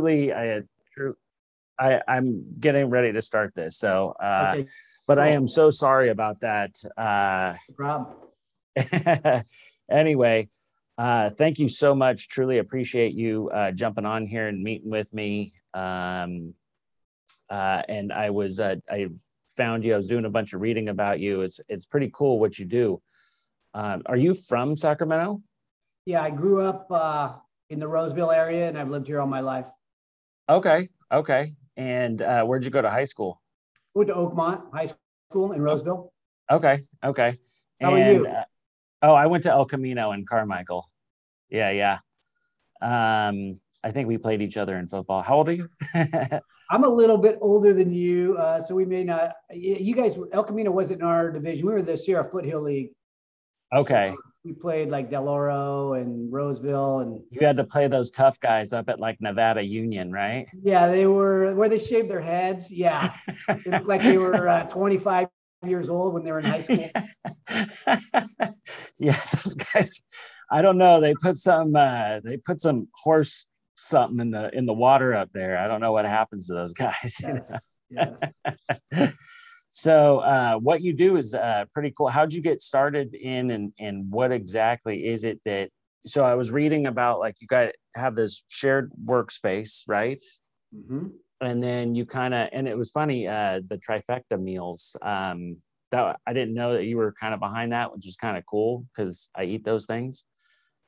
[0.00, 0.62] truly, I,
[1.78, 3.78] I, I'm getting ready to start this.
[3.78, 4.68] So, uh, okay.
[5.06, 6.74] but I am so sorry about that.
[6.96, 8.16] Uh, problem.
[9.90, 10.48] anyway,
[10.96, 12.28] uh, thank you so much.
[12.28, 15.52] Truly appreciate you uh, jumping on here and meeting with me.
[15.74, 16.54] Um,
[17.50, 19.08] uh, and I was uh, I
[19.56, 19.94] found you.
[19.94, 21.40] I was doing a bunch of reading about you.
[21.40, 23.00] It's it's pretty cool what you do.
[23.74, 25.40] Um, are you from Sacramento?
[26.04, 27.34] Yeah, I grew up uh,
[27.70, 29.66] in the Roseville area, and I've lived here all my life.
[30.48, 31.52] Okay, okay.
[31.76, 33.40] And uh, where'd you go to high school?
[33.94, 34.92] Went to Oakmont High
[35.30, 36.12] School in Roseville.
[36.50, 37.36] Okay, okay.
[37.80, 38.26] How and, are you?
[38.26, 38.44] Uh,
[39.02, 40.88] oh, I went to El Camino in Carmichael.
[41.50, 41.98] Yeah, yeah.
[42.80, 45.22] Um, I think we played each other in football.
[45.22, 45.68] How old are you?
[46.70, 49.34] I'm a little bit older than you, uh, so we may not.
[49.52, 51.66] You guys, El Camino wasn't in our division.
[51.66, 52.90] We were the Sierra Foothill League.
[53.72, 54.14] Okay.
[54.14, 58.40] So we played like Del Oro and Roseville, and you had to play those tough
[58.40, 60.48] guys up at like Nevada Union, right?
[60.62, 62.70] Yeah, they were where they shaved their heads.
[62.70, 63.14] Yeah,
[63.48, 65.28] it looked like they were uh, 25
[65.66, 66.78] years old when they were in high school.
[68.98, 69.90] yeah, those guys.
[70.50, 71.02] I don't know.
[71.02, 71.76] They put some.
[71.76, 75.58] Uh, they put some horse something in the in the water up there.
[75.58, 77.20] I don't know what happens to those guys.
[77.90, 78.14] Yeah.
[79.70, 82.08] so uh, what you do is uh, pretty cool.
[82.08, 85.70] How'd you get started in and and what exactly is it that?
[86.06, 90.22] So I was reading about like you got have this shared workspace, right?
[90.74, 91.08] Mm-hmm.
[91.40, 94.96] And then you kind of and it was funny uh, the trifecta meals.
[95.02, 95.58] Um,
[95.90, 98.44] that I didn't know that you were kind of behind that, which is kind of
[98.46, 100.26] cool because I eat those things.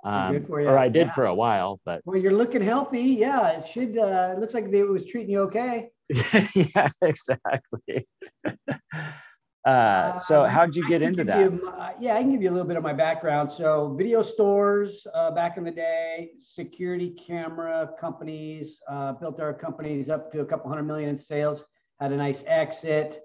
[0.02, 1.12] Um, or I did yeah.
[1.12, 3.00] for a while, but well, you're looking healthy.
[3.00, 3.98] Yeah, it should.
[3.98, 5.90] Uh, it looks like it was treating you okay.
[6.74, 8.06] yeah, exactly.
[9.64, 11.38] uh, so, um, how'd you get into that?
[11.38, 13.50] You, uh, yeah, I can give you a little bit of my background.
[13.50, 20.08] So, video stores uh, back in the day, security camera companies, uh, built our companies
[20.08, 21.64] up to a couple hundred million in sales,
[22.00, 23.22] had a nice exit,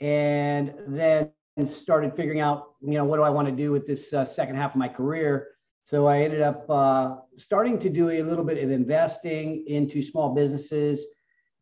[0.00, 1.30] and then
[1.66, 4.56] started figuring out, you know, what do I want to do with this uh, second
[4.56, 8.62] half of my career so I ended up uh, starting to do a little bit
[8.64, 11.06] of investing into small businesses.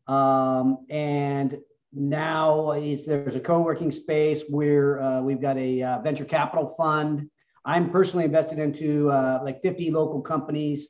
[0.07, 1.57] Um, and
[1.93, 7.29] now is, there's a co-working space where uh, we've got a uh, venture capital fund.
[7.65, 10.89] I'm personally invested into uh, like 50 local companies.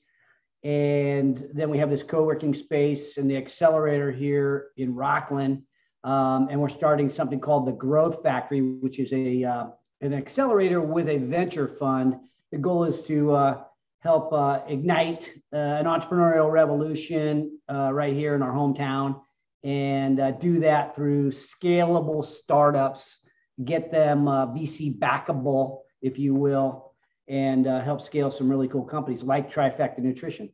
[0.63, 5.63] And then we have this co-working space and the accelerator here in Rocklin.
[6.06, 9.68] Um, and we're starting something called the Growth Factory, which is a uh,
[10.02, 12.19] an accelerator with a venture fund
[12.53, 13.63] the goal is to uh,
[14.02, 19.22] help uh, ignite an entrepreneurial revolution uh, right here in our hometown
[19.63, 23.19] and uh, do that through scalable startups,
[23.63, 26.94] get them VC backable, if you will,
[27.28, 30.50] and help scale some really cool companies like Trifecta Nutrition.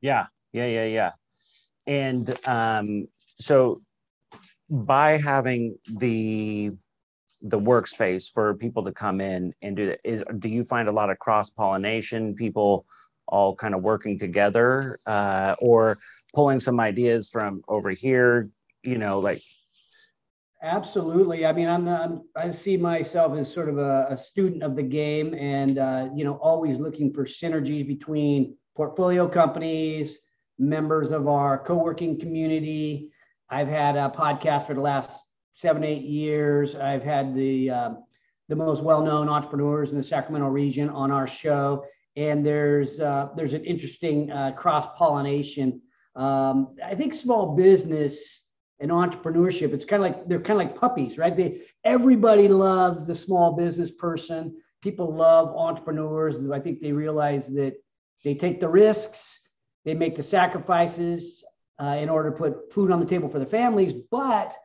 [0.00, 1.12] Yeah, yeah, yeah, yeah.
[1.86, 3.06] And um,
[3.38, 3.82] so
[4.68, 6.72] by having the
[7.40, 10.92] the workspace for people to come in and do that is do you find a
[10.92, 12.84] lot of cross pollination people
[13.28, 15.98] all kind of working together uh, or
[16.34, 18.48] pulling some ideas from over here
[18.82, 19.40] you know like
[20.62, 21.46] absolutely.
[21.46, 24.82] I mean i'm, I'm i see myself as sort of a, a student of the
[24.82, 30.18] game and uh, you know always looking for synergies between portfolio companies
[30.58, 33.10] members of our co-working community.
[33.48, 35.22] I've had a podcast for the last
[35.52, 36.74] seven, eight years.
[36.74, 37.90] I've had the uh,
[38.48, 41.84] the most well-known entrepreneurs in the Sacramento region on our show,
[42.16, 45.80] and there's uh, there's an interesting uh, cross pollination.
[46.16, 48.42] Um, I think small business
[48.80, 51.36] and entrepreneurship it's kind of like they're kind of like puppies, right?
[51.36, 54.56] They everybody loves the small business person.
[54.82, 56.48] People love entrepreneurs.
[56.50, 57.74] I think they realize that
[58.24, 59.40] they take the risks,
[59.84, 61.44] they make the sacrifices
[61.80, 64.56] uh, in order to put food on the table for their families, but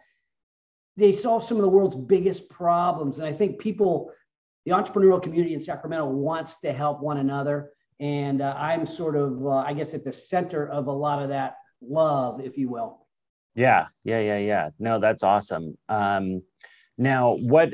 [0.98, 3.20] they solve some of the world's biggest problems.
[3.20, 4.12] And I think people,
[4.66, 7.72] the entrepreneurial community in Sacramento wants to help one another.
[8.00, 11.30] And uh, I'm sort of, uh, I guess, at the center of a lot of
[11.30, 13.08] that love, if you will.
[13.56, 14.70] Yeah, yeah, yeah, yeah.
[14.80, 15.78] No, that's awesome.
[15.88, 16.42] Um,
[16.98, 17.74] now, what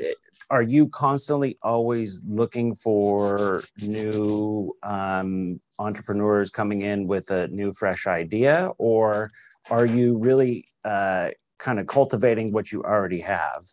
[0.50, 8.06] are you constantly always looking for new um, entrepreneurs coming in with a new, fresh
[8.06, 9.30] idea, or
[9.70, 11.28] are you really uh,
[11.58, 13.64] kind of cultivating what you already have?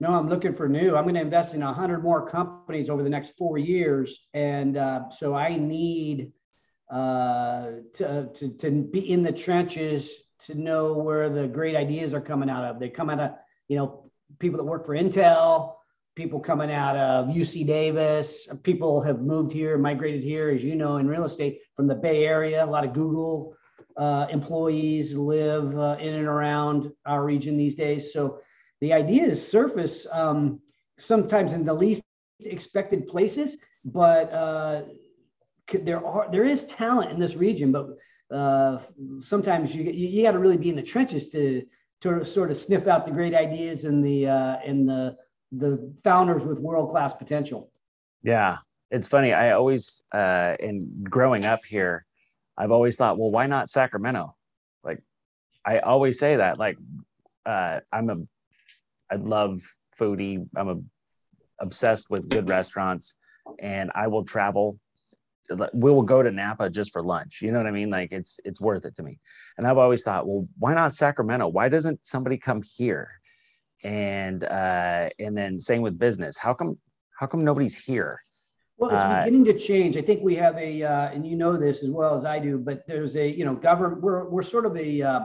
[0.00, 0.94] No, I'm looking for new.
[0.94, 4.26] I'm going to invest in 100 more companies over the next four years.
[4.32, 6.32] And uh, so I need
[6.88, 10.12] uh, to, to, to be in the trenches
[10.46, 12.78] to know where the great ideas are coming out of.
[12.78, 13.32] They come out of,
[13.66, 15.74] you know, people that work for Intel,
[16.14, 18.46] people coming out of UC Davis.
[18.62, 22.24] People have moved here, migrated here, as you know, in real estate from the Bay
[22.24, 23.56] Area, a lot of Google
[23.96, 28.12] uh, employees live uh, in and around our region these days.
[28.12, 28.38] So
[28.80, 30.60] the ideas surface um,
[30.98, 32.02] sometimes in the least
[32.40, 34.82] expected places, but uh,
[35.82, 37.88] there are there is talent in this region, but
[38.34, 38.78] uh,
[39.20, 41.62] sometimes you you, got to really be in the trenches to
[42.00, 45.16] to sort of sniff out the great ideas and the uh, and the
[45.52, 47.70] the founders with world class potential.
[48.22, 48.58] Yeah,
[48.90, 49.32] it's funny.
[49.32, 52.04] I always uh, in growing up here,
[52.56, 54.34] I've always thought, well, why not Sacramento?
[54.82, 55.02] Like,
[55.64, 56.58] I always say that.
[56.58, 56.76] Like,
[57.46, 58.16] uh, I'm a,
[59.10, 59.60] I love
[59.98, 60.46] foodie.
[60.56, 60.76] I'm a
[61.60, 63.16] obsessed with good restaurants,
[63.58, 64.78] and I will travel
[65.72, 67.40] we will go to Napa just for lunch.
[67.42, 67.90] You know what I mean?
[67.90, 69.18] Like it's it's worth it to me.
[69.56, 71.48] And I've always thought, well, why not Sacramento?
[71.48, 73.20] Why doesn't somebody come here?
[73.84, 76.38] And uh, and then same with business.
[76.38, 76.78] How come
[77.18, 78.20] how come nobody's here?
[78.76, 79.96] Well, it's uh, beginning to change.
[79.96, 82.58] I think we have a, uh, and you know this as well as I do,
[82.58, 84.02] but there's a, you know, government.
[84.02, 85.20] We're we're sort of a uh,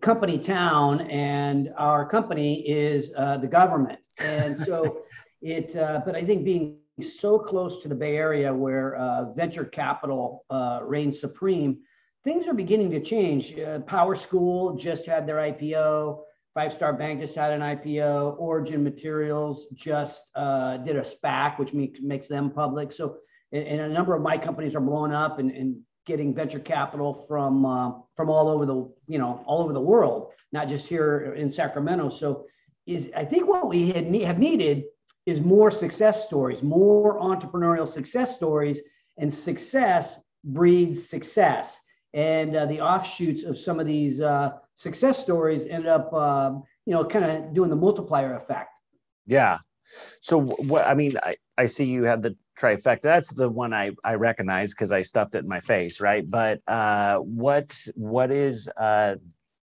[0.00, 5.02] company town, and our company is uh, the government, and so
[5.42, 5.76] it.
[5.76, 10.44] Uh, but I think being so close to the Bay Area where uh, venture capital
[10.50, 11.78] uh, reigns supreme,
[12.24, 13.52] things are beginning to change.
[13.52, 16.22] Uh, PowerSchool just had their IPO.
[16.54, 18.36] Five Star Bank just had an IPO.
[18.38, 22.92] Origin Materials just uh, did a SPAC, which makes, makes them public.
[22.92, 23.18] So,
[23.52, 25.76] and, and, a number of my companies are blowing up and, and
[26.06, 30.30] getting venture capital from uh, from all over the you know all over the world,
[30.52, 32.08] not just here in Sacramento.
[32.08, 32.46] So,
[32.86, 34.84] is I think what we had have needed
[35.26, 38.80] is more success stories, more entrepreneurial success stories,
[39.18, 41.78] and success breeds success.
[42.14, 46.52] And uh, the offshoots of some of these uh, success stories ended up, uh,
[46.86, 48.70] you know, kind of doing the multiplier effect.
[49.26, 49.58] Yeah.
[50.20, 53.02] So what I mean, I, I see you had the trifecta.
[53.02, 56.28] That's the one I I recognize because I stuffed it in my face, right?
[56.28, 59.16] But uh, what what is uh,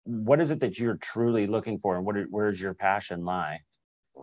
[0.06, 3.62] what is it that you're truly looking for, and what where's your passion lie?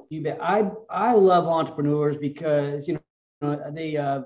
[0.08, 0.38] You bet.
[0.40, 3.00] I I love entrepreneurs because you
[3.42, 4.22] know they uh,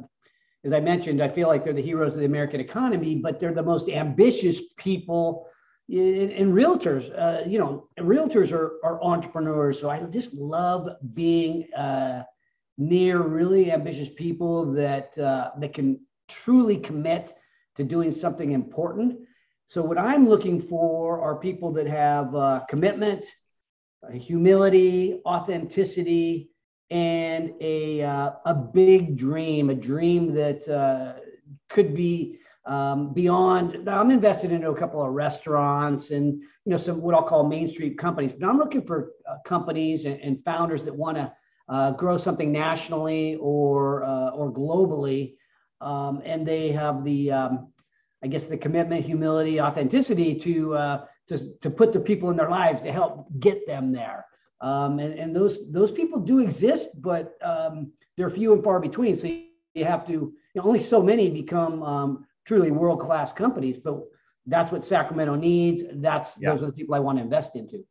[0.65, 3.53] as I mentioned, I feel like they're the heroes of the American economy, but they're
[3.53, 5.47] the most ambitious people.
[5.91, 9.79] And, realtors, uh, you know, realtors are, are entrepreneurs.
[9.79, 12.23] So I just love being uh,
[12.77, 17.35] near really ambitious people that uh, that can truly commit
[17.77, 19.19] to doing something important.
[19.67, 23.25] So what I'm looking for are people that have uh, commitment,
[24.13, 26.51] humility, authenticity,
[26.91, 31.15] and a, uh, a big dream, a dream that uh,
[31.69, 33.89] could be um, beyond.
[33.89, 37.69] I'm invested into a couple of restaurants and you know some what I'll call Main
[37.69, 41.33] Street companies, but I'm looking for uh, companies and, and, founders that want to
[41.69, 45.35] uh, grow something nationally or uh, or globally,
[45.81, 47.73] um, and they have the um,
[48.23, 52.51] I guess the commitment, humility, authenticity to uh, to, to put the people in their
[52.51, 54.27] lives to help get them there.
[54.61, 59.15] Um, and, and those those people do exist, but um, they're few and far between.
[59.15, 59.29] So
[59.75, 63.79] you have to you know, only so many become um, truly world class companies.
[63.79, 64.03] But
[64.47, 65.83] that's what Sacramento needs.
[65.95, 66.51] That's yeah.
[66.51, 67.85] those are the people I want to invest into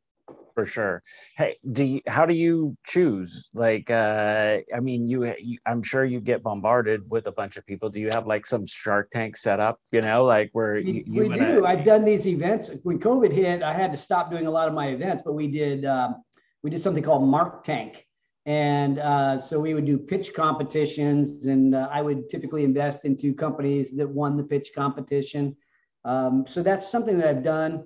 [0.54, 1.04] for sure.
[1.36, 3.50] Hey, do you, how do you choose?
[3.54, 7.66] Like, uh, I mean, you, you, I'm sure you get bombarded with a bunch of
[7.66, 7.90] people.
[7.90, 9.80] Do you have like some Shark Tank set up?
[9.92, 11.66] You know, like where you, you we do.
[11.66, 12.72] I've done these events.
[12.84, 15.48] When COVID hit, I had to stop doing a lot of my events, but we
[15.48, 16.24] did um,
[16.64, 18.08] we did something called Mark Tank.
[18.46, 23.34] And uh, so we would do pitch competitions, and uh, I would typically invest into
[23.34, 25.56] companies that won the pitch competition.
[26.04, 27.86] Um, so that's something that I've done.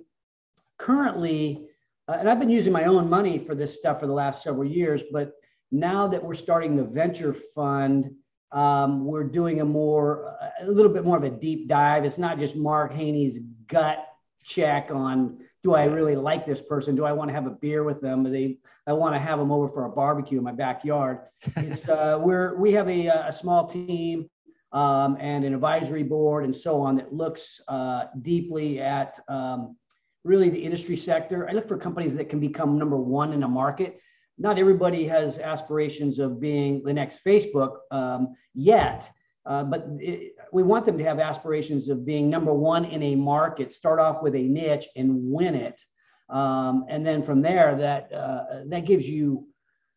[0.78, 1.67] Currently,
[2.14, 5.02] and I've been using my own money for this stuff for the last several years,
[5.12, 5.32] but
[5.70, 8.10] now that we're starting the venture fund,
[8.52, 12.04] um, we're doing a more, a little bit more of a deep dive.
[12.04, 14.06] It's not just Mark Haney's gut
[14.42, 16.94] check on do I really like this person?
[16.94, 18.22] Do I want to have a beer with them?
[18.22, 21.18] Do they, I want to have them over for a barbecue in my backyard.
[21.56, 24.30] It's uh, we're we have a, a small team
[24.72, 29.76] um, and an advisory board and so on that looks uh, deeply at um,
[30.24, 31.48] really the industry sector.
[31.48, 34.00] I look for companies that can become number one in a market.
[34.38, 39.10] Not everybody has aspirations of being the next Facebook um, yet,
[39.46, 43.14] uh, but it, we want them to have aspirations of being number one in a
[43.14, 43.72] market.
[43.72, 45.80] Start off with a niche and win it,
[46.28, 49.46] um, and then from there, that uh, that gives you.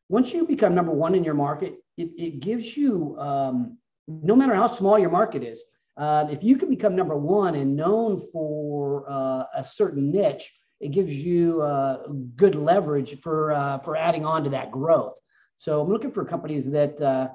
[0.09, 4.53] Once you become number one in your market, it, it gives you, um, no matter
[4.53, 5.63] how small your market is,
[5.97, 10.89] uh, if you can become number one and known for uh, a certain niche, it
[10.89, 15.17] gives you uh, good leverage for uh, for adding on to that growth.
[15.57, 17.29] So I'm looking for companies that uh,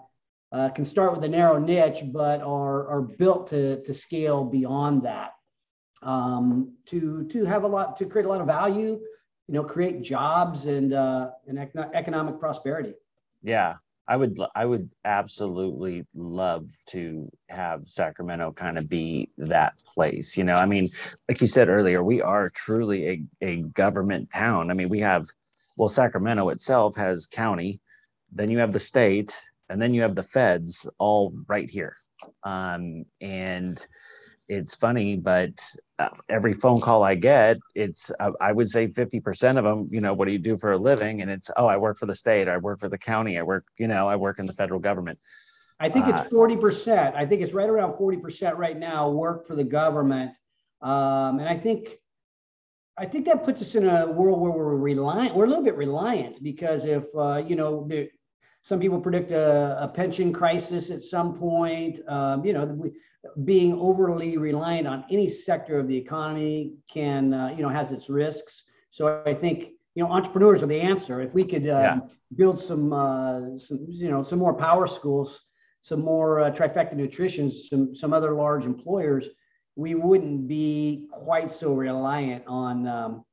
[0.52, 5.02] uh, can start with a narrow niche, but are are built to to scale beyond
[5.02, 5.32] that.
[6.02, 9.00] um, to to have a lot to create a lot of value,
[9.48, 11.58] you know, create jobs and and
[11.94, 12.94] economic prosperity.
[13.42, 13.76] Yeah,
[14.08, 20.36] I would I would absolutely love to have Sacramento kind of be that place.
[20.36, 20.90] You know, I mean,
[21.28, 24.70] like you said earlier, we are truly a, a government town.
[24.70, 25.26] I mean, we have
[25.76, 27.80] well, Sacramento itself has county,
[28.32, 31.96] then you have the state, and then you have the feds all right here.
[32.44, 33.84] Um, and
[34.48, 35.52] it's funny, but
[36.28, 40.12] every phone call I get, it's uh, I would say 50% of them, you know,
[40.12, 41.22] what do you do for a living?
[41.22, 43.66] And it's, oh, I work for the state, I work for the county, I work,
[43.78, 45.18] you know, I work in the federal government.
[45.78, 47.14] I think it's 40%.
[47.14, 50.36] Uh, I think it's right around 40% right now work for the government.
[50.80, 51.98] Um, and I think
[52.98, 55.34] I think that puts us in a world where we're reliant.
[55.34, 58.06] We're a little bit reliant because if uh, you know, there,
[58.66, 62.00] some people predict a, a, pension crisis at some point.
[62.08, 62.90] Um, you know, we,
[63.44, 68.10] being overly reliant on any sector of the economy can, uh, you know, has its
[68.10, 68.64] risks.
[68.90, 71.20] So I think you know entrepreneurs are the answer.
[71.20, 71.98] If we could um, yeah.
[72.34, 75.42] build some, uh, some, you know, some more power schools,
[75.80, 79.28] some more uh, trifecta nutrition, some some other large employers
[79.76, 83.24] we wouldn't be quite so reliant on um,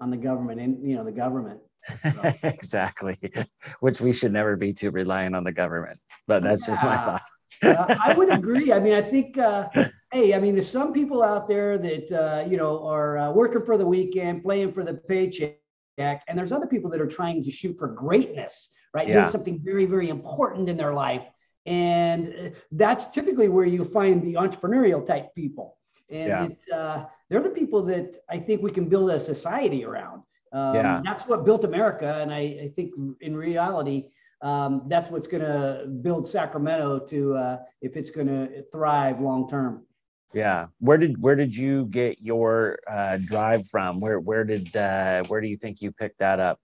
[0.00, 1.60] on the government and you know the government.
[2.42, 3.18] Exactly,
[3.80, 5.98] which we should never be too reliant on the government.
[6.26, 6.72] But that's yeah.
[6.72, 7.22] just my thought.
[7.62, 8.72] uh, I would agree.
[8.72, 9.68] I mean, I think, uh,
[10.12, 13.64] hey, I mean, there's some people out there that uh, you know are uh, working
[13.64, 15.56] for the weekend, playing for the paycheck,
[15.98, 19.08] and there's other people that are trying to shoot for greatness, right?
[19.08, 19.14] Yeah.
[19.14, 21.24] Doing something very, very important in their life,
[21.66, 25.76] and uh, that's typically where you find the entrepreneurial type people.
[26.10, 26.44] And yeah.
[26.44, 30.22] it, uh, they're the people that I think we can build a society around.
[30.52, 31.00] Um, yeah.
[31.04, 32.18] That's what built America.
[32.20, 34.06] And I, I think in reality,
[34.42, 39.48] um, that's what's going to build Sacramento to uh, if it's going to thrive long
[39.48, 39.84] term.
[40.34, 40.66] Yeah.
[40.78, 43.98] Where did where did you get your uh, drive from?
[43.98, 46.60] Where where did uh, where do you think you picked that up?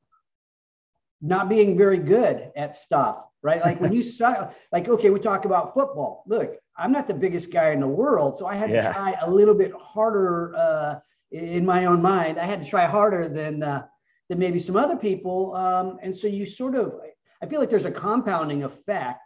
[1.22, 3.60] Not being very good at stuff right?
[3.60, 6.24] Like when you saw, like, okay, we talk about football.
[6.26, 8.88] Look, I'm not the biggest guy in the world, so I had yeah.
[8.88, 10.98] to try a little bit harder uh,
[11.30, 12.38] in my own mind.
[12.38, 13.86] I had to try harder than uh,
[14.28, 16.94] than maybe some other people, um, and so you sort of,
[17.42, 19.20] I feel like there's a compounding effect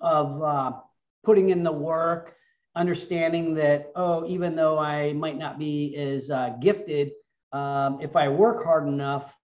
[0.00, 0.72] of uh,
[1.24, 2.36] putting in the work,
[2.76, 7.12] understanding that oh, even though I might not be as uh, gifted,
[7.52, 9.34] um, if I work hard enough,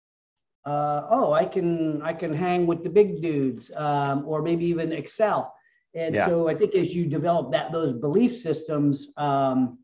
[0.66, 4.92] uh, oh, I can I can hang with the big dudes, um, or maybe even
[4.92, 5.54] excel.
[5.94, 6.26] And yeah.
[6.26, 9.78] so I think as you develop that those belief systems, um,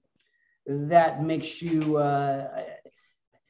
[0.66, 2.64] that makes you uh,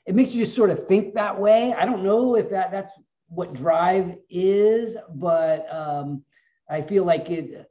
[0.07, 1.75] it makes you just sort of think that way.
[1.75, 2.93] I don't know if that that's
[3.29, 6.25] what drive is, but um,
[6.69, 7.69] I feel like it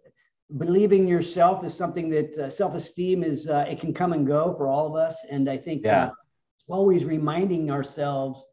[0.57, 4.67] believing yourself is something that uh, self-esteem is uh, it can come and go for
[4.67, 6.07] all of us and i think yeah.
[6.07, 6.11] uh,
[6.67, 8.45] always reminding ourselves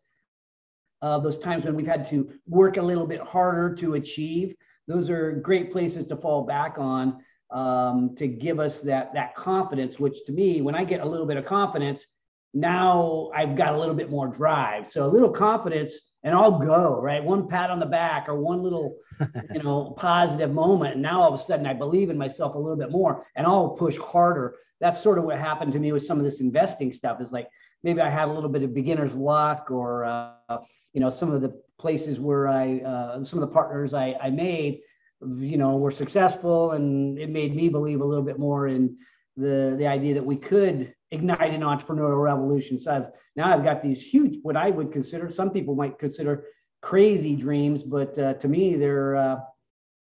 [1.02, 4.54] uh, those times when we've had to work a little bit harder to achieve.
[4.87, 9.99] Those are great places to fall back on um, to give us that that confidence.
[9.99, 12.07] Which to me, when I get a little bit of confidence,
[12.55, 14.87] now I've got a little bit more drive.
[14.87, 17.23] So a little confidence, and I'll go right.
[17.23, 18.97] One pat on the back or one little,
[19.55, 22.59] you know, positive moment, and now all of a sudden I believe in myself a
[22.59, 24.57] little bit more, and I'll push harder.
[24.81, 27.21] That's sort of what happened to me with some of this investing stuff.
[27.21, 27.49] Is like
[27.83, 30.59] maybe I had a little bit of beginner's luck or uh,
[30.93, 34.31] you know some of the places where I uh, some of the partners I, I
[34.31, 34.81] made
[35.27, 38.97] you know were successful and it made me believe a little bit more in
[39.37, 42.79] the the idea that we could ignite an entrepreneurial revolution.
[42.79, 43.07] So I've
[43.37, 46.45] now I've got these huge what I would consider some people might consider
[46.81, 49.37] crazy dreams but uh, to me they're uh,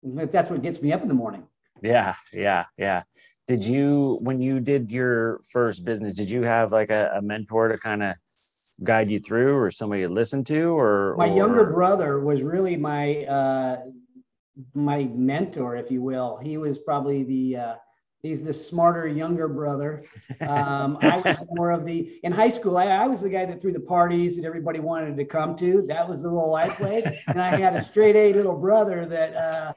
[0.02, 1.44] that's what gets me up in the morning.
[1.82, 3.02] Yeah yeah yeah.
[3.46, 7.68] Did you when you did your first business did you have like a, a mentor
[7.68, 8.16] to kind of
[8.82, 11.36] guide you through or somebody to listen to or my or...
[11.36, 13.80] younger brother was really my uh
[14.74, 16.38] my mentor if you will.
[16.42, 17.74] He was probably the uh
[18.22, 20.02] he's the smarter younger brother.
[20.40, 23.60] Um, i was more of the in high school I, I, was the guy that
[23.60, 25.84] threw the parties that everybody wanted to come to.
[25.86, 27.04] That was the role i played.
[27.28, 29.72] And i had a straight a little brother that uh,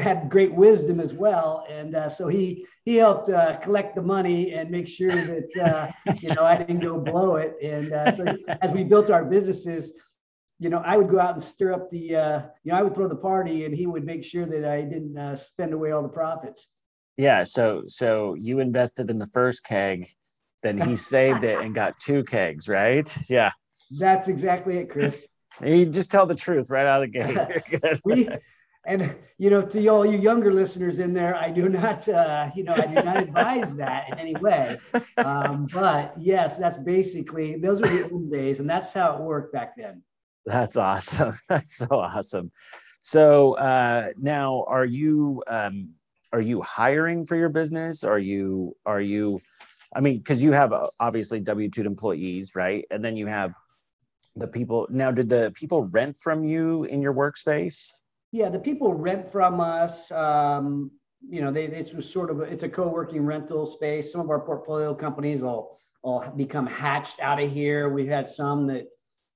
[0.00, 1.66] had great wisdom as well.
[1.68, 6.12] And uh, so he he helped uh, collect the money and make sure that uh,
[6.20, 7.56] you know i didn't go blow it.
[7.62, 8.24] And uh, so
[8.60, 9.92] as we built our businesses
[10.58, 12.94] you know, I would go out and stir up the, uh, you know, I would
[12.94, 16.02] throw the party and he would make sure that I didn't uh, spend away all
[16.02, 16.68] the profits.
[17.16, 17.42] Yeah.
[17.42, 20.06] So so you invested in the first keg,
[20.62, 23.14] then he saved it and got two kegs, right?
[23.28, 23.52] Yeah.
[23.98, 25.26] That's exactly it, Chris.
[25.64, 28.00] You just tell the truth right out of the gate.
[28.04, 28.28] we
[28.86, 32.62] and you know, to all you younger listeners in there, I do not, uh, you
[32.62, 34.78] know, I do not advise that in any way.
[35.16, 39.54] Um, but yes, that's basically those were the old days, and that's how it worked
[39.54, 40.02] back then.
[40.46, 41.38] That's awesome.
[41.48, 42.52] That's so awesome.
[43.02, 45.92] So uh, now, are you um,
[46.32, 48.04] are you hiring for your business?
[48.04, 49.40] Are you are you?
[49.94, 52.84] I mean, because you have uh, obviously W two employees, right?
[52.90, 53.54] And then you have
[54.36, 54.86] the people.
[54.90, 58.00] Now, did the people rent from you in your workspace?
[58.32, 60.10] Yeah, the people rent from us.
[60.12, 60.90] Um,
[61.28, 64.12] you know, they this was sort of a, it's a co-working rental space.
[64.12, 67.88] Some of our portfolio companies will all become hatched out of here.
[67.88, 68.86] We've had some that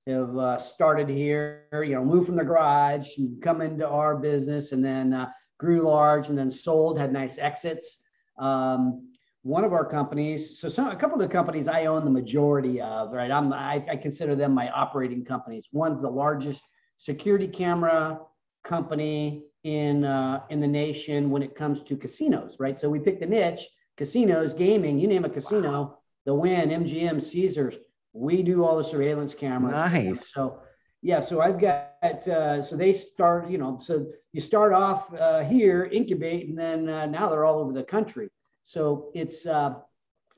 [0.07, 4.71] have uh, started here, you know, moved from the garage and come into our business
[4.71, 5.29] and then uh,
[5.59, 7.99] grew large and then sold, had nice exits.
[8.39, 9.07] Um,
[9.43, 12.81] one of our companies, so some, a couple of the companies I own the majority
[12.81, 13.31] of, right?
[13.31, 15.67] I'm, I, I consider them my operating companies.
[15.71, 16.63] One's the largest
[16.97, 18.19] security camera
[18.63, 22.77] company in uh, in the nation when it comes to casinos, right?
[22.77, 23.67] So we picked a niche:
[23.97, 24.99] casinos, gaming.
[24.99, 25.97] You name a casino, wow.
[26.25, 27.75] the Wynn, MGM, Caesars.
[28.13, 29.73] We do all the surveillance cameras.
[29.73, 30.33] Nice.
[30.33, 30.61] So
[31.01, 35.43] yeah, so I've got uh, so they start, you know, so you start off uh,
[35.43, 38.29] here, incubate, and then uh, now they're all over the country.
[38.63, 39.75] So it's uh,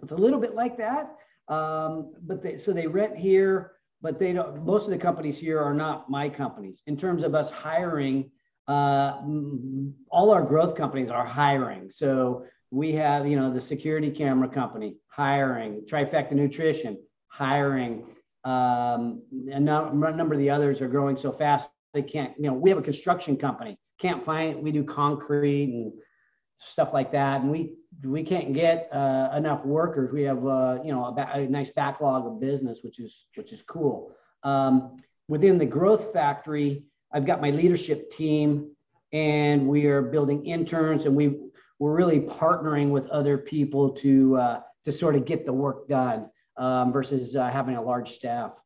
[0.02, 1.16] it's a little bit like that.
[1.50, 5.60] Um, but they so they rent here but they don't, most of the companies here
[5.60, 6.84] are not my companies.
[6.86, 8.30] In terms of us hiring,
[8.68, 9.22] uh,
[10.12, 11.90] all our growth companies are hiring.
[11.90, 16.98] So we have, you know, the security camera company hiring, Trifecta Nutrition
[17.34, 18.06] hiring.
[18.46, 22.70] Um, a number of the others are growing so fast they can't, you know, we
[22.70, 25.94] have a construction company, can't find, we do concrete and
[26.58, 27.42] stuff like that.
[27.42, 30.12] And we we can't get uh, enough workers.
[30.12, 33.52] We have uh, you know a, ba- a, nice backlog of business, which is which
[33.52, 34.12] is cool.
[34.44, 34.98] Um,
[35.28, 38.72] within the growth factory, I've got my leadership team,
[39.12, 41.38] and we are building interns, and we
[41.80, 46.30] we're really partnering with other people to uh, to sort of get the work done
[46.58, 48.60] um, versus uh, having a large staff.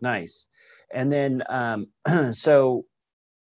[0.00, 0.48] Nice.
[0.92, 1.88] And then um,
[2.32, 2.84] so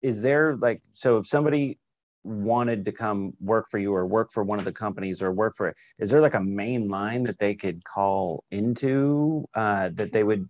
[0.03, 1.79] is there like so if somebody
[2.25, 5.55] wanted to come work for you or work for one of the companies or work
[5.57, 10.25] for is there like a main line that they could call into uh, that they
[10.25, 10.49] would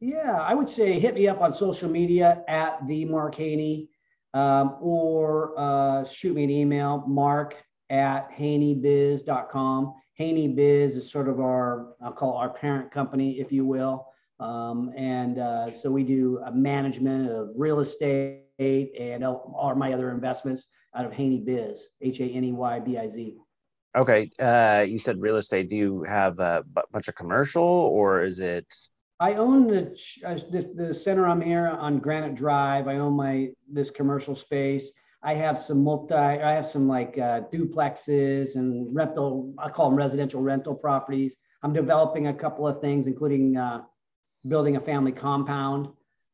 [0.00, 3.88] yeah i would say hit me up on social media at the mark haney
[4.34, 11.94] um, or uh, shoot me an email mark at haneybiz.com haneybiz is sort of our
[12.02, 14.06] i'll call our parent company if you will
[14.40, 20.10] um, and uh, so we do a management of real estate and all my other
[20.10, 23.36] investments out of Haney Biz, H A N E Y B I Z.
[23.96, 24.30] Okay.
[24.38, 25.68] Uh, you said real estate.
[25.68, 28.66] Do you have a bunch of commercial or is it?
[29.20, 29.96] I own the,
[30.26, 32.88] uh, the, the center I'm here on Granite Drive.
[32.88, 34.90] I own my this commercial space.
[35.24, 36.14] I have some multi.
[36.14, 39.54] I have some like uh, duplexes and rental.
[39.58, 41.36] I call them residential rental properties.
[41.62, 43.82] I'm developing a couple of things, including uh,
[44.48, 45.88] building a family compound.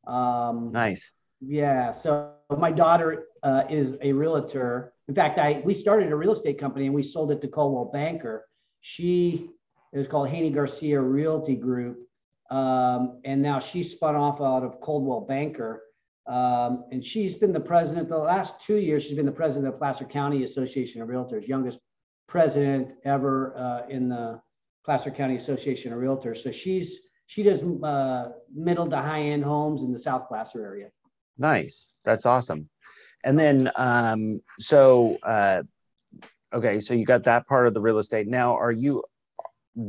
[0.07, 1.13] Um, nice.
[1.39, 1.91] Yeah.
[1.91, 4.93] So my daughter uh, is a realtor.
[5.07, 7.85] In fact, I we started a real estate company and we sold it to Coldwell
[7.85, 8.45] Banker.
[8.81, 9.49] She
[9.93, 12.07] it was called Haney Garcia Realty Group,
[12.49, 15.83] um, and now she's spun off out of Coldwell Banker.
[16.29, 19.03] Um, and she's been the president the last two years.
[19.03, 21.79] She's been the president of Placer County Association of Realtors, youngest
[22.27, 24.39] president ever uh, in the
[24.85, 26.37] Placer County Association of Realtors.
[26.37, 30.89] So she's she does uh, middle to high end homes in the South Placer area.
[31.37, 31.93] Nice.
[32.03, 32.69] That's awesome.
[33.23, 35.63] And then, um, so, uh,
[36.53, 38.27] okay, so you got that part of the real estate.
[38.27, 39.03] Now, are you,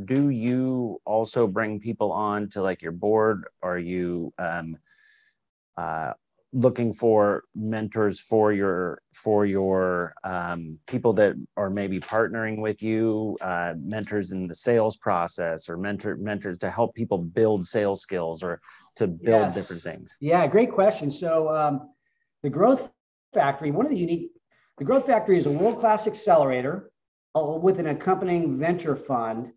[0.05, 3.45] do you also bring people on to like your board?
[3.61, 4.77] Are you, um,
[5.77, 6.13] uh,
[6.53, 13.37] looking for mentors for your for your um, people that are maybe partnering with you
[13.41, 18.43] uh, mentors in the sales process or mentor mentors to help people build sales skills
[18.43, 18.59] or
[18.95, 19.53] to build yes.
[19.53, 20.15] different things.
[20.19, 21.09] Yeah great question.
[21.09, 21.89] So um,
[22.43, 22.91] the growth
[23.33, 24.31] factory one of the unique
[24.77, 26.91] the growth factory is a world-class accelerator
[27.35, 29.51] uh, with an accompanying venture fund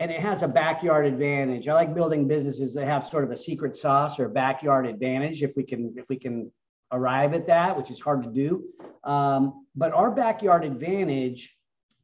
[0.00, 1.68] and it has a backyard advantage.
[1.68, 5.52] I like building businesses that have sort of a secret sauce or backyard advantage if
[5.56, 6.50] we can if we can
[6.90, 8.64] arrive at that, which is hard to do.
[9.04, 11.56] Um, but our backyard advantage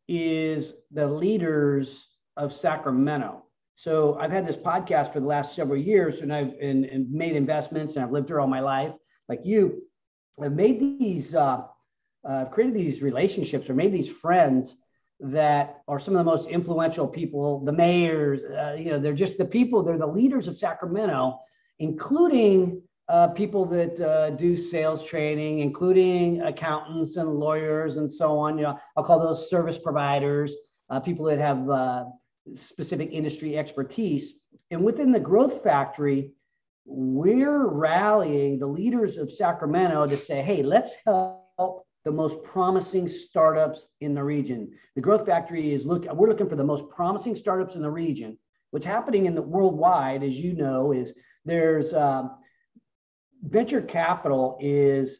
[0.09, 3.42] is the leaders of Sacramento.
[3.74, 7.35] So I've had this podcast for the last several years, and I've and, and made
[7.35, 8.92] investments, and I've lived here all my life,
[9.28, 9.82] like you.
[10.40, 11.62] I've made these, uh,
[12.28, 14.76] uh, I've created these relationships or made these friends
[15.20, 19.38] that are some of the most influential people, the mayors, uh, you know, they're just
[19.38, 21.38] the people, they're the leaders of Sacramento,
[21.79, 28.59] including uh, people that uh, do sales training, including accountants and lawyers and so on.
[28.59, 30.55] You know, I'll call those service providers,
[30.90, 32.05] uh, people that have uh,
[32.57, 34.35] specific industry expertise.
[34.70, 36.33] And within the Growth Factory,
[36.85, 43.88] we're rallying the leaders of Sacramento to say, hey, let's help the most promising startups
[44.00, 44.70] in the region.
[44.94, 48.38] The Growth Factory is look, we're looking for the most promising startups in the region.
[48.70, 51.14] What's happening in the worldwide, as you know, is
[51.44, 52.28] there's uh,
[53.42, 55.18] venture capital is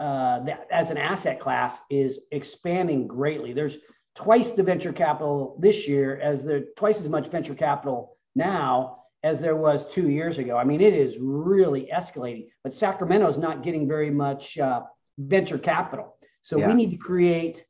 [0.00, 3.52] uh, that, as an asset class is expanding greatly.
[3.52, 3.76] There's
[4.16, 9.40] twice the venture capital this year as there twice as much venture capital now as
[9.40, 10.56] there was two years ago.
[10.56, 12.48] I mean, it is really escalating.
[12.64, 14.82] But Sacramento is not getting very much uh,
[15.18, 16.15] venture capital,
[16.46, 16.68] so yeah.
[16.68, 17.66] we need to create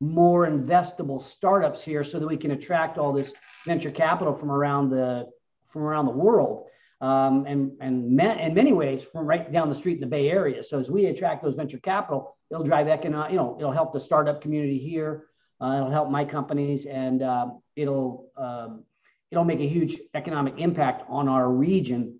[0.00, 3.34] more investable startups here so that we can attract all this
[3.66, 5.28] venture capital from around the
[5.68, 6.64] from around the world
[7.02, 10.30] um, and and me- in many ways from right down the street in the Bay
[10.30, 10.62] Area.
[10.62, 14.00] So as we attract those venture capital, it'll drive economic, you know, it'll help the
[14.00, 15.26] startup community here.
[15.60, 18.84] Uh, it'll help my companies, and uh, it'll um,
[19.30, 22.18] it'll make a huge economic impact on our region.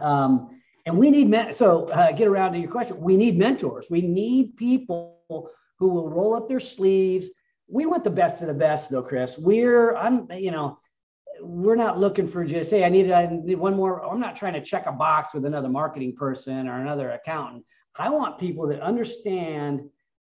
[0.00, 3.00] Um, and we need men- so uh, get around to your question.
[3.00, 3.88] We need mentors.
[3.90, 5.21] We need people
[5.78, 7.28] who will roll up their sleeves.
[7.68, 9.38] We want the best of the best, though, Chris.
[9.38, 10.78] We're I'm you know
[11.40, 14.52] we're not looking for just hey i need, I need one more i'm not trying
[14.54, 17.64] to check a box with another marketing person or another accountant
[17.96, 19.82] i want people that understand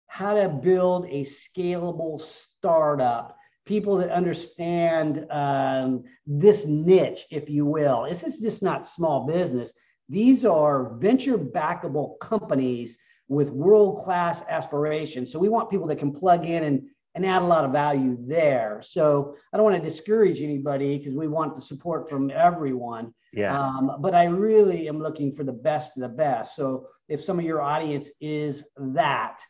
[0.08, 8.06] how to build a scalable startup people that understand um, this niche if you will
[8.08, 9.72] this is just not small business
[10.08, 12.96] these are venture backable companies
[13.28, 16.82] with world class aspirations so we want people that can plug in and
[17.16, 18.82] and add a lot of value there.
[18.84, 23.14] So I don't want to discourage anybody because we want the support from everyone.
[23.32, 23.58] Yeah.
[23.58, 26.54] Um, but I really am looking for the best of the best.
[26.54, 29.40] So if some of your audience is that,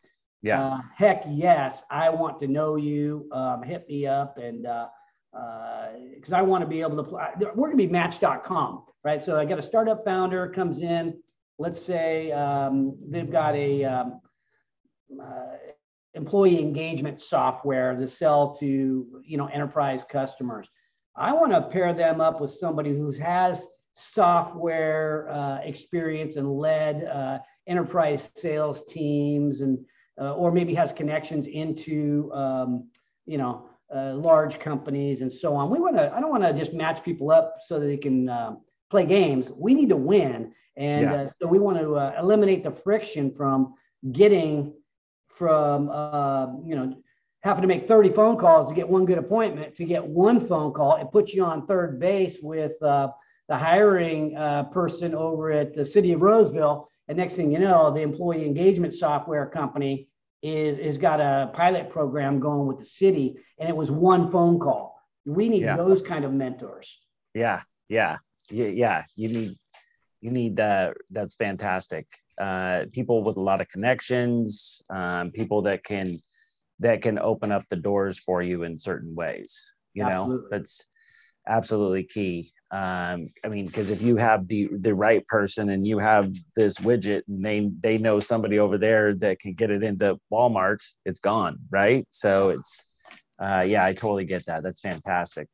[0.41, 3.27] yeah, uh, heck yes, I want to know you.
[3.33, 7.03] Um, hit me up and because uh, uh, I want to be able to.
[7.03, 7.23] Play.
[7.53, 9.21] We're gonna be Match.com, right?
[9.21, 11.21] So I got a startup founder comes in.
[11.59, 14.21] Let's say um, they've got a um,
[15.21, 15.57] uh,
[16.13, 20.67] employee engagement software to sell to you know enterprise customers.
[21.15, 27.05] I want to pair them up with somebody who has software uh, experience and led
[27.05, 29.79] uh, enterprise sales teams and
[30.19, 32.89] uh, or maybe has connections into um,
[33.25, 35.69] you know uh, large companies and so on.
[35.69, 36.13] We want to.
[36.13, 38.55] I don't want to just match people up so that they can uh,
[38.89, 39.51] play games.
[39.55, 41.13] We need to win, and yeah.
[41.13, 43.75] Uh, so we want to eliminate the friction from
[44.11, 44.73] getting
[45.37, 46.95] from uh, you know
[47.41, 50.73] having to make 30 phone calls to get one good appointment to get one phone
[50.73, 53.09] call it puts you on third base with uh,
[53.47, 57.93] the hiring uh, person over at the city of roseville and next thing you know
[57.93, 60.07] the employee engagement software company
[60.41, 64.59] is is got a pilot program going with the city and it was one phone
[64.59, 65.75] call we need yeah.
[65.75, 66.99] those kind of mentors
[67.33, 68.17] yeah yeah
[68.51, 69.55] yeah you need
[70.21, 72.07] you need that that's fantastic
[72.39, 76.19] uh, people with a lot of connections, um, people that can
[76.79, 79.73] that can open up the doors for you in certain ways.
[79.93, 80.35] You absolutely.
[80.35, 80.85] know, that's
[81.47, 82.51] absolutely key.
[82.69, 86.77] Um, I mean, because if you have the the right person and you have this
[86.77, 91.19] widget and they they know somebody over there that can get it into Walmart, it's
[91.19, 92.05] gone, right?
[92.11, 92.85] So it's
[93.39, 94.61] uh, yeah, I totally get that.
[94.61, 95.47] That's fantastic.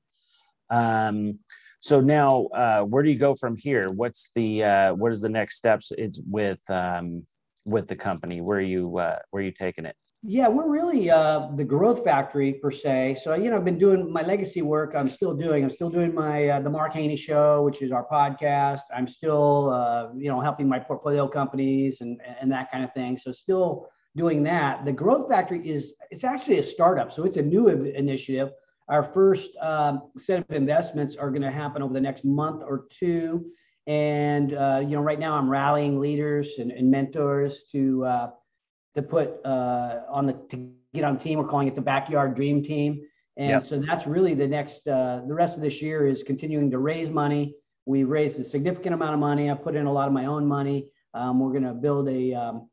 [0.70, 1.40] Um,
[1.84, 3.90] so now, uh, where do you go from here?
[3.90, 7.28] What's the uh, what is the next steps it's with um,
[7.66, 8.40] with the company?
[8.40, 9.94] Where are you uh, where are you taking it?
[10.22, 13.18] Yeah, we're really uh, the growth factory per se.
[13.22, 14.96] So you know, I've been doing my legacy work.
[14.96, 15.66] I'm still doing.
[15.66, 18.84] I'm still doing my uh, the Mark Haney Show, which is our podcast.
[18.96, 23.18] I'm still uh, you know helping my portfolio companies and and that kind of thing.
[23.18, 24.86] So still doing that.
[24.86, 28.52] The growth factory is it's actually a startup, so it's a new initiative.
[28.94, 32.86] Our first um, set of investments are going to happen over the next month or
[32.92, 33.44] two.
[33.88, 38.30] And uh, you know, right now I'm rallying leaders and, and mentors to uh,
[38.94, 41.40] to put uh, on the to get on the team.
[41.40, 43.02] We're calling it the Backyard Dream Team.
[43.36, 43.64] And yep.
[43.64, 44.88] so that's really the next.
[44.88, 47.56] Uh, the rest of this year is continuing to raise money.
[47.88, 49.50] We've raised a significant amount of money.
[49.50, 50.86] I put in a lot of my own money.
[51.16, 52.70] Um, we're going to build a um,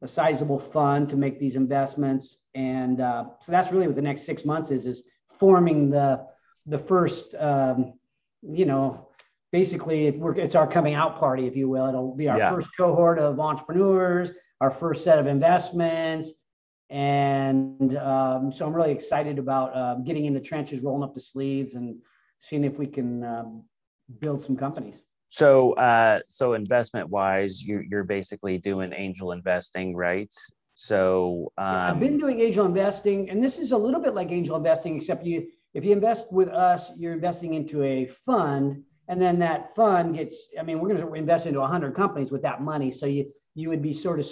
[0.00, 4.22] a sizable fund to make these investments, and uh, so that's really what the next
[4.22, 5.02] six months is: is
[5.40, 6.24] forming the
[6.66, 7.94] the first um,
[8.42, 9.08] you know
[9.50, 12.50] basically it's our coming out party if you will it'll be our yeah.
[12.52, 16.30] first cohort of entrepreneurs our first set of investments
[16.90, 21.20] and um, so i'm really excited about uh, getting in the trenches rolling up the
[21.20, 21.96] sleeves and
[22.38, 23.64] seeing if we can um,
[24.20, 30.34] build some companies So, uh, so investment wise, you're, you're basically doing angel investing, right?
[30.74, 34.30] So, um, yeah, I've been doing angel investing, and this is a little bit like
[34.30, 39.20] angel investing, except you, if you invest with us, you're investing into a fund, and
[39.20, 40.48] then that fund gets.
[40.58, 43.68] I mean, we're going to invest into 100 companies with that money, so you you
[43.68, 44.26] would be sort of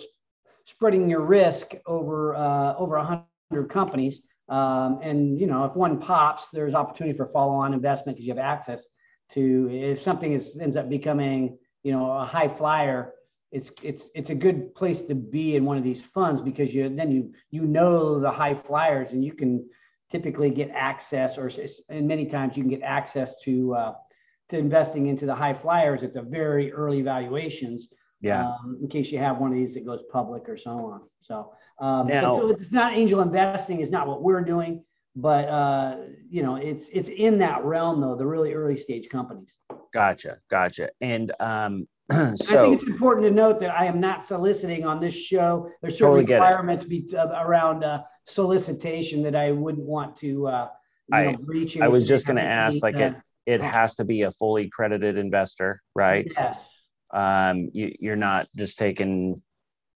[0.65, 4.23] spreading your risk over uh, over 100 companies.
[4.49, 8.43] Um, and you know, if one pops, there's opportunity for follow-on investment because you have
[8.43, 8.89] access
[9.33, 9.69] to.
[9.71, 13.13] If something is ends up becoming, you know, a high flyer,
[13.51, 16.89] it's it's it's a good place to be in one of these funds because you
[16.95, 19.69] then you you know the high flyers and you can
[20.11, 21.51] typically get access, or
[21.89, 23.95] and many times you can get access to uh,
[24.51, 27.89] to investing into the high flyers at the very early valuations
[28.21, 28.49] yeah.
[28.49, 31.03] Um, in case you have one of these that goes public or so on.
[31.23, 34.83] So, um, now, so it's not angel investing is not what we're doing,
[35.15, 35.97] but uh,
[36.29, 39.57] you know, it's it's in that realm though, the really early stage companies.
[39.93, 40.91] Gotcha, gotcha.
[41.01, 42.17] And um, so
[42.67, 45.71] I think it's important to note that I am not soliciting on this show.
[45.83, 50.69] There's certain totally requirements be, uh, around uh, solicitation that I wouldn't want to uh,
[51.13, 51.67] I, know.
[51.81, 53.15] I was just going to ask, like it
[53.47, 56.31] it has to be a fully accredited investor, right?
[56.37, 56.79] Yes
[57.13, 59.41] um, you, you're not just taking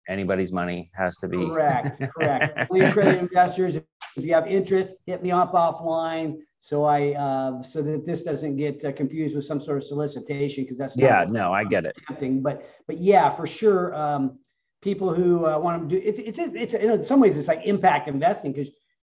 [0.08, 3.76] anybody's money has to be correct correct we accredited investors
[4.16, 8.56] if you have interest hit me up offline so i uh, so that this doesn't
[8.56, 11.96] get uh, confused with some sort of solicitation because that's yeah no i get it.
[12.06, 14.38] tempting but but yeah for sure um,
[14.82, 17.62] people who uh, want to do it's it's it's, it's in some ways it's like
[17.64, 18.70] impact investing because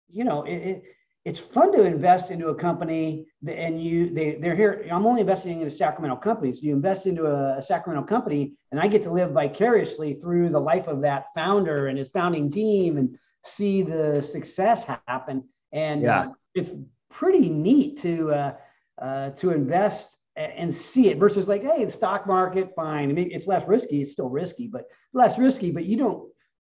[0.09, 0.82] you know it, it
[1.26, 4.86] it's fun to invest into a company that, and you they they're here.
[4.92, 6.52] I'm only investing in a sacramento company.
[6.52, 10.50] So you invest into a, a, sacramento company and i get to live vicariously through
[10.50, 15.42] the life of that founder and his founding team and see the success happen.
[15.72, 16.20] And yeah.
[16.20, 16.70] uh, it's
[17.10, 18.54] pretty neat to uh,
[19.02, 23.10] uh, to invest and see it versus like hey the stock market fine.
[23.10, 24.00] I mean, it's less risky.
[24.00, 26.28] It's still risky but less risky but you don't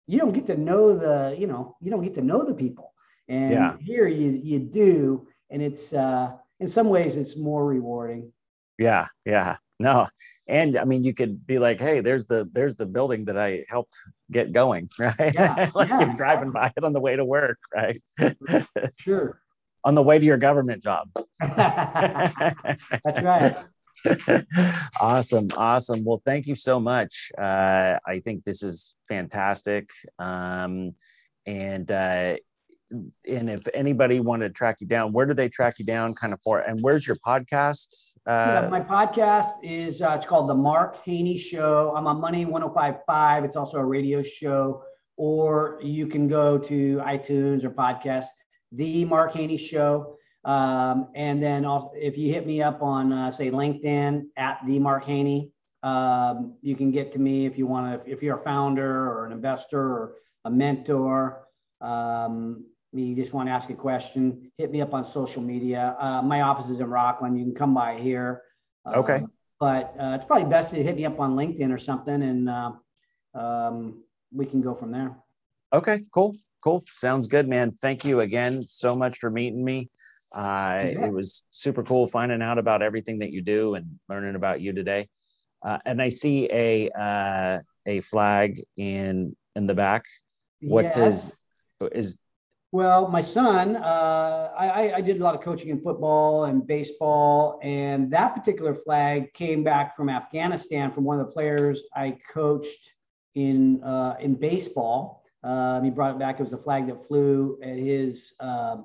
[0.07, 2.92] you don't get to know the you know you don't get to know the people
[3.29, 3.77] and yeah.
[3.81, 8.33] here you you do, and it's uh, in some ways it's more rewarding.
[8.79, 9.57] Yeah, yeah.
[9.83, 10.07] No,
[10.47, 13.65] and I mean, you could be like, "Hey, there's the there's the building that I
[13.69, 13.97] helped
[14.31, 15.35] get going," right?
[15.35, 18.01] Yeah, like yeah, you're driving by it on the way to work, right?
[19.01, 19.41] Sure.
[19.85, 21.09] on the way to your government job.
[21.41, 23.57] That's right.
[25.01, 26.05] awesome, awesome.
[26.05, 27.33] Well, thank you so much.
[27.37, 30.95] Uh, I think this is fantastic, um,
[31.45, 32.37] and uh,
[33.29, 36.33] and if anybody wanted to track you down, where do they track you down kind
[36.33, 36.61] of for?
[36.61, 38.15] And where's your podcast?
[38.27, 41.93] Uh, yeah, my podcast is uh, it's called the Mark Haney Show.
[41.97, 43.45] I'm on Money 105.5.
[43.45, 44.83] It's also a radio show,
[45.17, 48.27] or you can go to iTunes or podcast,
[48.73, 50.17] the Mark Haney Show.
[50.45, 55.05] Um, and then if you hit me up on uh, say LinkedIn at the Mark
[55.05, 55.53] Haney,
[55.83, 58.11] um, you can get to me if you want to.
[58.11, 61.47] If you're a founder or an investor or a mentor.
[61.81, 65.97] Um, you just want to ask a question, hit me up on social media.
[65.99, 67.39] Uh, my office is in Rocklin.
[67.39, 68.43] You can come by here.
[68.87, 69.17] Okay.
[69.17, 72.51] Um, but uh, it's probably best to hit me up on LinkedIn or something, and
[72.51, 72.73] uh,
[73.35, 74.03] um,
[74.33, 75.17] we can go from there.
[75.73, 76.83] Okay, cool, cool.
[76.89, 77.71] Sounds good, man.
[77.81, 79.89] Thank you again so much for meeting me.
[80.35, 81.07] Uh, yeah.
[81.07, 84.73] It was super cool finding out about everything that you do and learning about you
[84.73, 85.09] today.
[85.65, 90.07] Uh, and I see a uh, a flag in in the back.
[90.61, 90.97] What yes.
[90.99, 91.33] is
[91.93, 92.21] is
[92.73, 97.61] well, my son, uh, I, I, did a lot of coaching in football and baseball,
[97.63, 102.95] and that particular flag came back from Afghanistan from one of the players I coached
[103.35, 105.23] in uh, in baseball.
[105.45, 106.41] Um, he brought it back.
[106.41, 108.79] It was a flag that flew at his uh,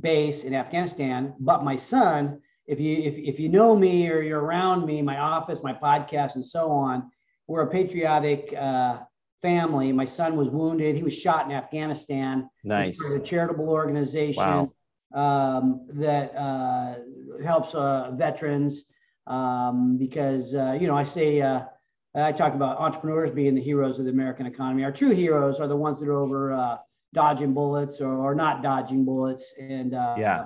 [0.00, 1.34] base in Afghanistan.
[1.40, 5.18] But my son, if you if, if you know me or you're around me, my
[5.20, 7.10] office, my podcast, and so on,
[7.46, 8.98] we're a patriotic uh,
[9.42, 9.92] family.
[9.92, 10.96] My son was wounded.
[10.96, 12.48] He was shot in Afghanistan.
[12.64, 13.00] Nice.
[13.10, 14.70] a charitable organization
[15.14, 15.58] wow.
[15.58, 16.96] um, that uh,
[17.42, 18.84] helps uh, veterans
[19.26, 21.62] um, because, uh, you know, I say, uh,
[22.14, 24.84] I talk about entrepreneurs being the heroes of the American economy.
[24.84, 26.78] Our true heroes are the ones that are over uh,
[27.14, 30.44] dodging bullets or, or, not dodging bullets and, uh, yeah.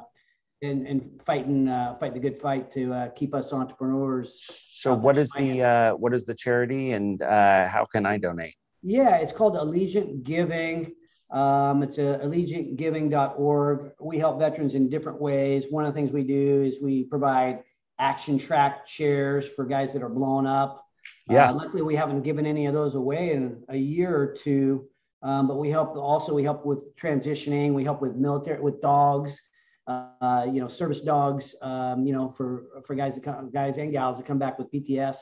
[0.62, 4.32] And, and fighting uh, fight the good fight to uh, keep us entrepreneurs.
[4.38, 8.54] So, what is the uh, what is the charity, and uh, how can I donate?
[8.86, 10.94] Yeah, it's called Allegiant Giving.
[11.30, 13.92] Um, it's a allegiantgiving.org.
[13.98, 15.64] We help veterans in different ways.
[15.70, 17.64] One of the things we do is we provide
[17.98, 20.84] action track chairs for guys that are blown up.
[21.30, 21.50] Yeah.
[21.50, 24.86] Uh, luckily, we haven't given any of those away in a year or two.
[25.22, 27.72] Um, but we help also we help with transitioning.
[27.72, 29.40] We help with military with dogs.
[29.86, 33.92] uh, you know, service dogs, um, you know, for for guys that come, guys and
[33.92, 35.16] gals that come back with PTS.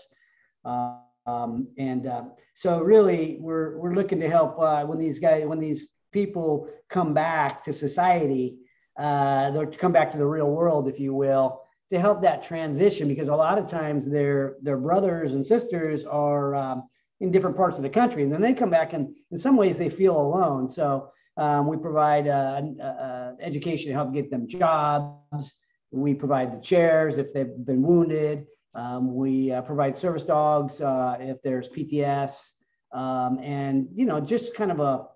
[1.26, 5.60] Um, and uh, so really, we're we're looking to help uh, when these guys when
[5.60, 8.58] these people come back to society,
[8.98, 13.08] uh, they'll come back to the real world, if you will, to help that transition
[13.08, 16.88] because a lot of times their their brothers and sisters are um,
[17.20, 19.78] in different parts of the country, and then they come back and in some ways
[19.78, 20.66] they feel alone.
[20.66, 25.54] So um, we provide uh, uh, education to help get them jobs.
[25.90, 28.46] We provide the chairs if they've been wounded.
[28.74, 32.52] Um, we uh, provide service dogs uh, if there's PTS,
[32.92, 35.06] um, and you know just kind of a,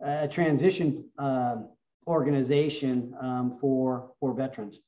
[0.00, 1.56] a transition uh,
[2.06, 4.78] organization um, for for veterans.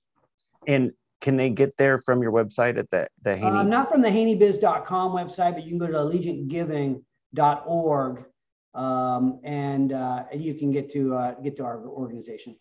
[0.66, 3.58] And can they get there from your website at the the Haney?
[3.58, 8.24] Um, not from the haneybiz.com website, but you can go to allegiantgiving.org
[8.74, 12.56] um, and uh, you can get to uh, get to our organization.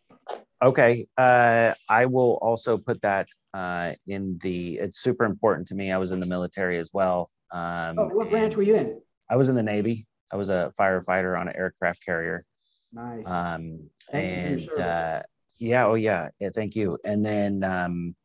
[0.63, 4.77] Okay, uh, I will also put that uh, in the.
[4.79, 5.91] It's super important to me.
[5.91, 7.29] I was in the military as well.
[7.51, 9.01] Um, oh, what branch were you in?
[9.29, 10.05] I was in the Navy.
[10.31, 12.43] I was a firefighter on an aircraft carrier.
[12.91, 13.23] Nice.
[13.25, 15.21] Um, and uh,
[15.57, 16.97] yeah, oh yeah, yeah, thank you.
[17.05, 18.15] And then um,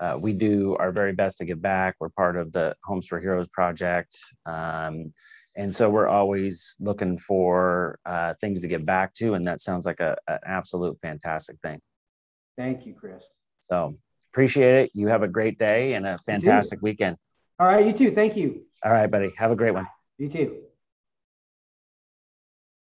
[0.00, 1.96] uh, we do our very best to give back.
[2.00, 4.16] We're part of the Homes for Heroes project.
[4.46, 5.12] Um,
[5.56, 9.86] and so we're always looking for uh, things to get back to and that sounds
[9.86, 11.80] like a, an absolute fantastic thing
[12.56, 13.24] thank you chris
[13.58, 13.94] so
[14.32, 14.90] appreciate it.
[14.94, 17.16] You have a great day and a fantastic weekend.
[17.58, 18.10] All right you too.
[18.10, 18.62] Thank you.
[18.84, 19.30] All right buddy.
[19.36, 19.86] Have a great one.
[20.18, 20.62] You too